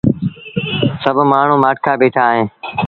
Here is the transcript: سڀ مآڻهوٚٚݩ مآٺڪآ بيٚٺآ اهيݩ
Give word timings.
سڀ 1.01 1.15
مآڻهوٚٚݩ 1.31 1.61
مآٺڪآ 1.63 1.91
بيٚٺآ 1.99 2.23
اهيݩ 2.31 2.47